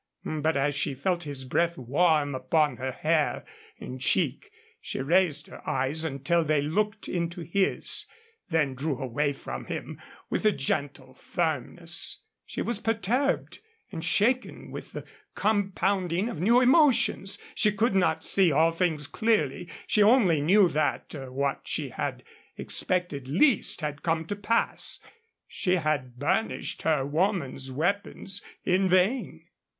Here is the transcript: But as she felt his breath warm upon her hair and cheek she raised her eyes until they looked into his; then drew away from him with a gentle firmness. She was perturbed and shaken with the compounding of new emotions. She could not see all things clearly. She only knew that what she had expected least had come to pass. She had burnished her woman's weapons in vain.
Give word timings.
But 0.25 0.57
as 0.57 0.73
she 0.73 0.95
felt 0.95 1.21
his 1.25 1.45
breath 1.45 1.77
warm 1.77 2.33
upon 2.33 2.77
her 2.77 2.91
hair 2.91 3.45
and 3.79 4.01
cheek 4.01 4.49
she 4.81 4.99
raised 4.99 5.45
her 5.45 5.61
eyes 5.69 6.03
until 6.03 6.43
they 6.43 6.59
looked 6.59 7.07
into 7.07 7.41
his; 7.41 8.07
then 8.49 8.73
drew 8.73 8.97
away 8.97 9.31
from 9.31 9.65
him 9.65 10.01
with 10.27 10.43
a 10.43 10.51
gentle 10.51 11.13
firmness. 11.13 12.23
She 12.47 12.63
was 12.63 12.79
perturbed 12.79 13.59
and 13.91 14.03
shaken 14.03 14.71
with 14.71 14.93
the 14.93 15.05
compounding 15.35 16.29
of 16.29 16.39
new 16.39 16.61
emotions. 16.61 17.37
She 17.53 17.71
could 17.71 17.93
not 17.93 18.25
see 18.25 18.51
all 18.51 18.71
things 18.71 19.05
clearly. 19.05 19.69
She 19.85 20.01
only 20.01 20.41
knew 20.41 20.67
that 20.69 21.13
what 21.31 21.61
she 21.65 21.89
had 21.89 22.23
expected 22.57 23.27
least 23.27 23.81
had 23.81 24.01
come 24.01 24.25
to 24.25 24.35
pass. 24.35 24.99
She 25.47 25.75
had 25.75 26.15
burnished 26.17 26.81
her 26.81 27.05
woman's 27.05 27.69
weapons 27.71 28.41
in 28.65 28.87
vain. 28.89 29.45